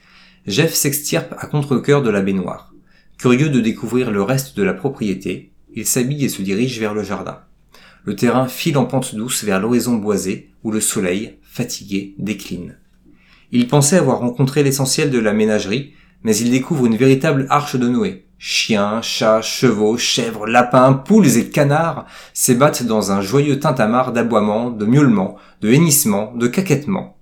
Jeff 0.48 0.74
s'extirpe 0.74 1.34
à 1.38 1.48
contre-cœur 1.48 2.02
de 2.02 2.10
la 2.10 2.22
baignoire. 2.22 2.74
Curieux 3.18 3.50
de 3.50 3.60
découvrir 3.60 4.12
le 4.12 4.22
reste 4.22 4.56
de 4.58 4.64
la 4.64 4.74
propriété, 4.74 5.52
il 5.74 5.86
s'habille 5.86 6.26
et 6.26 6.30
se 6.30 6.42
dirige 6.42 6.80
vers 6.80 6.94
le 6.94 7.04
jardin. 7.04 7.40
Le 8.04 8.16
terrain 8.16 8.48
file 8.48 8.78
en 8.78 8.86
pente 8.86 9.16
douce 9.16 9.44
vers 9.44 9.60
l'horizon 9.60 9.96
boisé 9.96 10.52
où 10.64 10.72
le 10.72 10.80
soleil, 10.80 11.38
fatigué, 11.42 12.14
décline. 12.20 12.78
Il 13.52 13.68
pensait 13.68 13.98
avoir 13.98 14.20
rencontré 14.20 14.64
l'essentiel 14.64 15.10
de 15.10 15.20
la 15.20 15.34
ménagerie, 15.34 15.94
mais 16.24 16.36
il 16.38 16.52
découvre 16.52 16.86
une 16.86 16.98
véritable 16.98 17.48
arche 17.50 17.76
de 17.76 17.88
Noé. 17.88 18.25
Chiens, 18.38 19.02
chats, 19.02 19.42
chevaux, 19.42 19.98
chèvres, 19.98 20.46
lapins, 20.46 20.94
poules 20.94 21.38
et 21.38 21.50
canards 21.50 22.06
s'ébattent 22.34 22.84
dans 22.84 23.12
un 23.12 23.22
joyeux 23.22 23.60
tintamarre 23.60 24.12
d'aboiements, 24.12 24.72
de 24.72 24.86
miaulements, 24.86 25.38
de 25.62 25.72
hennissements, 25.72 26.34
de 26.36 26.48
caquettements. 26.48 27.18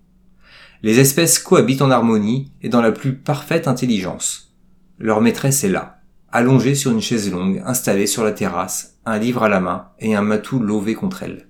Les 0.81 0.99
espèces 0.99 1.39
cohabitent 1.39 1.81
en 1.81 1.91
harmonie 1.91 2.51
et 2.61 2.69
dans 2.69 2.81
la 2.81 2.91
plus 2.91 3.15
parfaite 3.15 3.67
intelligence. 3.67 4.53
Leur 4.99 5.21
maîtresse 5.21 5.63
est 5.63 5.69
là, 5.69 5.99
allongée 6.31 6.75
sur 6.75 6.91
une 6.91 7.01
chaise 7.01 7.31
longue, 7.31 7.61
installée 7.65 8.07
sur 8.07 8.23
la 8.23 8.31
terrasse, 8.31 8.97
un 9.05 9.19
livre 9.19 9.43
à 9.43 9.49
la 9.49 9.59
main 9.59 9.89
et 9.99 10.15
un 10.15 10.21
matou 10.21 10.59
lové 10.59 10.95
contre 10.95 11.23
elle. 11.23 11.47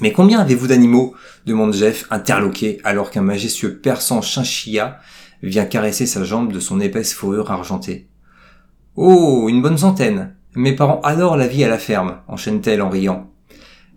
Mais 0.00 0.12
combien 0.12 0.38
avez-vous 0.40 0.68
d'animaux? 0.68 1.14
demande 1.46 1.74
Jeff, 1.74 2.06
interloqué, 2.10 2.80
alors 2.84 3.10
qu'un 3.10 3.22
majestueux 3.22 3.78
persan 3.78 4.22
chinchilla 4.22 5.00
vient 5.42 5.64
caresser 5.64 6.06
sa 6.06 6.24
jambe 6.24 6.52
de 6.52 6.60
son 6.60 6.80
épaisse 6.80 7.14
fourrure 7.14 7.50
argentée. 7.50 8.09
Oh, 8.96 9.46
une 9.48 9.62
bonne 9.62 9.78
centaine. 9.78 10.34
Mes 10.56 10.74
parents 10.74 11.00
adorent 11.02 11.36
la 11.36 11.46
vie 11.46 11.62
à 11.62 11.68
la 11.68 11.78
ferme, 11.78 12.18
enchaîne-t-elle 12.26 12.82
en 12.82 12.90
riant. 12.90 13.30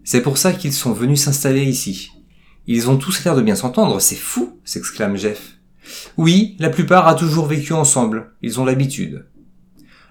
C'est 0.04 0.22
pour 0.22 0.38
ça 0.38 0.54
qu'ils 0.54 0.72
sont 0.72 0.94
venus 0.94 1.22
s'installer 1.22 1.64
ici. 1.64 2.12
Ils 2.68 2.92
ont 2.92 2.98
tous 2.98 3.24
l'air 3.24 3.36
de 3.36 3.42
bien 3.42 3.56
s'entendre, 3.56 4.00
c'est 4.00 4.16
fou 4.16 4.60
s'exclame 4.64 5.18
Jeff. 5.18 5.58
Oui, 6.18 6.56
la 6.60 6.70
plupart 6.70 7.08
a 7.08 7.16
toujours 7.16 7.48
vécu 7.48 7.74
ensemble, 7.74 8.34
ils 8.44 8.60
ont 8.60 8.66
l'habitude. 8.66 9.26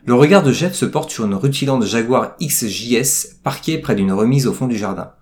Le 0.05 0.15
regard 0.15 0.43
de 0.43 0.51
Jeff 0.51 0.75
se 0.75 0.85
porte 0.85 1.11
sur 1.11 1.27
une 1.27 1.35
rutilante 1.35 1.85
Jaguar 1.85 2.37
XJS 2.43 3.37
parquée 3.45 3.79
près 3.79 3.95
d'une 3.95 4.12
remise 4.12 4.49
au 4.49 4.53
fond 4.53 4.67
du 4.67 4.77
jardin. 4.77 5.12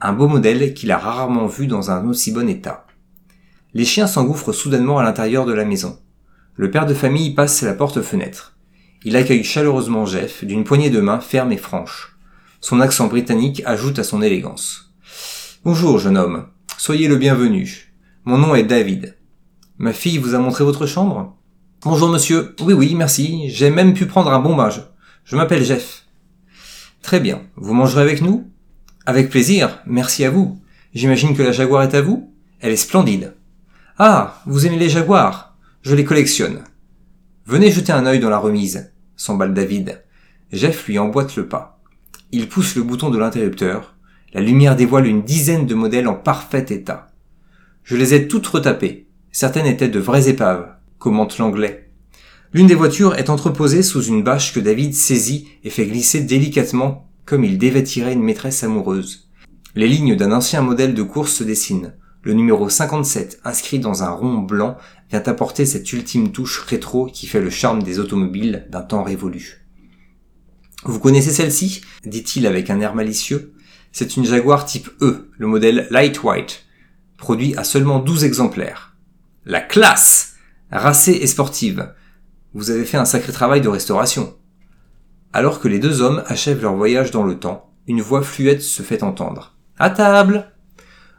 Un 0.00 0.12
beau 0.12 0.28
modèle 0.28 0.74
qu'il 0.74 0.92
a 0.92 0.98
rarement 0.98 1.46
vu 1.46 1.66
dans 1.66 1.90
un 1.90 2.06
aussi 2.06 2.30
bon 2.30 2.48
état. 2.48 2.86
Les 3.74 3.84
chiens 3.84 4.06
s'engouffrent 4.06 4.52
soudainement 4.52 4.98
à 4.98 5.02
l'intérieur 5.02 5.44
de 5.44 5.52
la 5.52 5.64
maison. 5.64 5.98
Le 6.54 6.70
père 6.70 6.86
de 6.86 6.94
famille 6.94 7.34
passe 7.34 7.62
la 7.62 7.74
porte-fenêtre. 7.74 8.51
Il 9.04 9.16
accueille 9.16 9.42
chaleureusement 9.42 10.06
Jeff 10.06 10.44
d'une 10.44 10.62
poignée 10.62 10.90
de 10.90 11.00
main 11.00 11.18
ferme 11.18 11.50
et 11.50 11.56
franche. 11.56 12.16
Son 12.60 12.80
accent 12.80 13.08
britannique 13.08 13.60
ajoute 13.66 13.98
à 13.98 14.04
son 14.04 14.22
élégance. 14.22 14.92
Bonjour, 15.64 15.98
jeune 15.98 16.16
homme. 16.16 16.46
Soyez 16.78 17.08
le 17.08 17.16
bienvenu. 17.16 17.92
Mon 18.24 18.38
nom 18.38 18.54
est 18.54 18.62
David. 18.62 19.16
Ma 19.78 19.92
fille 19.92 20.18
vous 20.18 20.36
a 20.36 20.38
montré 20.38 20.62
votre 20.62 20.86
chambre? 20.86 21.36
Bonjour 21.82 22.08
monsieur. 22.10 22.54
Oui 22.60 22.74
oui, 22.74 22.94
merci. 22.94 23.48
J'ai 23.48 23.70
même 23.70 23.92
pu 23.92 24.06
prendre 24.06 24.32
un 24.32 24.38
bon 24.38 24.54
bain. 24.54 24.70
Je, 25.24 25.34
m'appelle 25.34 25.64
Jeff. 25.64 26.04
Très 27.02 27.18
bien. 27.18 27.42
Vous 27.56 27.74
mangerez 27.74 28.02
avec 28.02 28.22
nous? 28.22 28.48
Avec 29.04 29.30
plaisir. 29.30 29.80
Merci 29.84 30.24
à 30.24 30.30
vous. 30.30 30.60
J'imagine 30.94 31.36
que 31.36 31.42
la 31.42 31.50
Jaguar 31.50 31.82
est 31.82 31.96
à 31.96 32.02
vous? 32.02 32.32
Elle 32.60 32.70
est 32.70 32.76
splendide. 32.76 33.34
Ah, 33.98 34.40
vous 34.46 34.64
aimez 34.64 34.78
les 34.78 34.88
Jaguars 34.88 35.56
Je 35.82 35.96
les 35.96 36.04
collectionne. 36.04 36.62
Venez 37.46 37.72
jeter 37.72 37.90
un 37.90 38.06
œil 38.06 38.20
dans 38.20 38.30
la 38.30 38.38
remise, 38.38 38.91
s'emballe 39.22 39.54
David. 39.54 40.02
Jeff 40.52 40.88
lui 40.88 40.98
emboîte 40.98 41.36
le 41.36 41.46
pas. 41.46 41.80
Il 42.32 42.48
pousse 42.48 42.74
le 42.74 42.82
bouton 42.82 43.08
de 43.08 43.18
l'interrupteur, 43.18 43.94
la 44.34 44.40
lumière 44.40 44.74
dévoile 44.74 45.06
une 45.06 45.22
dizaine 45.22 45.66
de 45.66 45.74
modèles 45.74 46.08
en 46.08 46.14
parfait 46.14 46.66
état. 46.70 47.08
Je 47.84 47.96
les 47.96 48.14
ai 48.14 48.26
toutes 48.26 48.46
retapées. 48.46 49.06
Certaines 49.30 49.66
étaient 49.66 49.88
de 49.88 50.00
vraies 50.00 50.28
épaves, 50.28 50.74
commente 50.98 51.38
l'anglais. 51.38 51.90
L'une 52.52 52.66
des 52.66 52.74
voitures 52.74 53.14
est 53.14 53.30
entreposée 53.30 53.82
sous 53.82 54.02
une 54.02 54.24
bâche 54.24 54.52
que 54.52 54.60
David 54.60 54.94
saisit 54.94 55.48
et 55.62 55.70
fait 55.70 55.86
glisser 55.86 56.20
délicatement 56.20 57.08
comme 57.24 57.44
il 57.44 57.58
dévêtirait 57.58 58.14
une 58.14 58.22
maîtresse 58.22 58.64
amoureuse. 58.64 59.28
Les 59.76 59.86
lignes 59.86 60.16
d'un 60.16 60.32
ancien 60.32 60.62
modèle 60.62 60.94
de 60.94 61.02
course 61.02 61.32
se 61.32 61.44
dessinent. 61.44 61.94
Le 62.22 62.34
numéro 62.34 62.68
57, 62.68 63.40
inscrit 63.44 63.80
dans 63.80 64.04
un 64.04 64.10
rond 64.10 64.38
blanc, 64.38 64.76
vient 65.10 65.22
apporter 65.26 65.66
cette 65.66 65.92
ultime 65.92 66.30
touche 66.30 66.60
rétro 66.60 67.06
qui 67.06 67.26
fait 67.26 67.40
le 67.40 67.50
charme 67.50 67.82
des 67.82 67.98
automobiles 67.98 68.66
d'un 68.70 68.82
temps 68.82 69.02
révolu. 69.02 69.66
Vous 70.84 71.00
connaissez 71.00 71.32
celle-ci? 71.32 71.80
dit-il 72.04 72.46
avec 72.46 72.70
un 72.70 72.80
air 72.80 72.94
malicieux. 72.94 73.54
C'est 73.90 74.16
une 74.16 74.24
Jaguar 74.24 74.64
type 74.64 74.88
E, 75.00 75.30
le 75.36 75.46
modèle 75.46 75.88
Light 75.90 76.22
White, 76.22 76.64
produit 77.18 77.56
à 77.56 77.64
seulement 77.64 77.98
12 77.98 78.24
exemplaires. 78.24 78.96
La 79.44 79.60
classe 79.60 80.34
Racée 80.70 81.18
et 81.20 81.26
sportive. 81.26 81.92
Vous 82.54 82.70
avez 82.70 82.84
fait 82.84 82.96
un 82.96 83.04
sacré 83.04 83.32
travail 83.32 83.60
de 83.60 83.68
restauration. 83.68 84.34
Alors 85.32 85.60
que 85.60 85.68
les 85.68 85.78
deux 85.78 86.00
hommes 86.00 86.22
achèvent 86.26 86.62
leur 86.62 86.76
voyage 86.76 87.10
dans 87.10 87.24
le 87.24 87.38
temps, 87.38 87.74
une 87.86 88.00
voix 88.00 88.22
fluette 88.22 88.62
se 88.62 88.82
fait 88.82 89.02
entendre. 89.02 89.56
À 89.78 89.90
table 89.90 90.51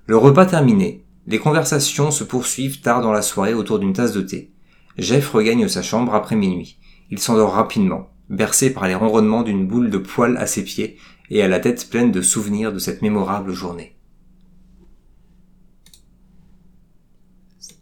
Le 0.05 0.17
repas 0.17 0.45
terminé, 0.45 1.05
les 1.27 1.39
conversations 1.39 2.11
se 2.11 2.25
poursuivent 2.25 2.81
tard 2.81 3.01
dans 3.01 3.13
la 3.13 3.21
soirée 3.21 3.53
autour 3.53 3.79
d'une 3.79 3.93
tasse 3.93 4.11
de 4.11 4.21
thé. 4.21 4.51
Jeff 4.97 5.29
regagne 5.29 5.69
sa 5.69 5.81
chambre 5.81 6.13
après 6.13 6.35
minuit. 6.35 6.77
Il 7.09 7.19
s'endort 7.19 7.53
rapidement, 7.53 8.09
bercé 8.29 8.73
par 8.73 8.87
les 8.87 8.95
ronronnements 8.95 9.43
d'une 9.43 9.65
boule 9.65 9.89
de 9.89 9.97
poils 9.97 10.35
à 10.35 10.45
ses 10.45 10.65
pieds 10.65 10.97
et 11.29 11.41
à 11.41 11.47
la 11.47 11.61
tête 11.61 11.89
pleine 11.89 12.11
de 12.11 12.21
souvenirs 12.21 12.73
de 12.73 12.79
cette 12.79 13.01
mémorable 13.01 13.53
journée. 13.53 13.92